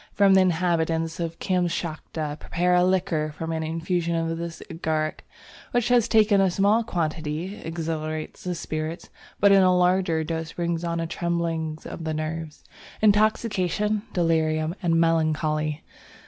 The 0.15 0.23
inhabitants 0.25 1.19
of 1.19 1.37
Kamschatka 1.37 2.37
prepare 2.39 2.73
a 2.73 2.83
liquor 2.83 3.33
from 3.33 3.51
an 3.51 3.61
infusion 3.61 4.15
of 4.15 4.35
this 4.35 4.63
Agaric 4.67 5.23
which 5.73 5.89
taken 6.09 6.41
in 6.41 6.47
a 6.47 6.49
small 6.49 6.83
quantity 6.83 7.61
exhilarates 7.63 8.43
the 8.43 8.55
spirits, 8.55 9.11
but 9.39 9.51
in 9.51 9.61
a 9.61 9.77
larger 9.77 10.23
dose 10.23 10.53
brings 10.53 10.83
on 10.83 10.99
a 10.99 11.05
trembling 11.05 11.77
of 11.85 12.03
the 12.03 12.15
nerves, 12.15 12.63
intoxication, 12.99 14.01
delirium 14.11 14.73
and 14.81 14.99
melancholy. 14.99 15.83